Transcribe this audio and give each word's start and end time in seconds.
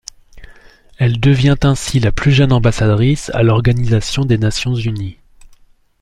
Elle 0.97 1.19
devient 1.19 1.57
ainsi 1.61 1.99
la 1.99 2.11
plus 2.11 2.31
jeune 2.31 2.53
ambassadrice 2.53 3.29
à 3.35 3.43
l'Organisation 3.43 4.25
des 4.25 4.39
Nations 4.39 4.73
unies. 4.73 5.19